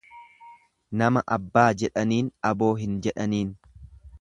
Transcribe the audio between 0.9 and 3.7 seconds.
Nama abbaa jedhaniin aboo hin jedhaniin.